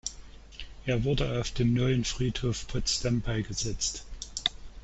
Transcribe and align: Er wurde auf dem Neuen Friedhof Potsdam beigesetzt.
Er 0.87 1.03
wurde 1.03 1.39
auf 1.39 1.51
dem 1.51 1.75
Neuen 1.75 2.05
Friedhof 2.05 2.65
Potsdam 2.67 3.21
beigesetzt. 3.21 4.03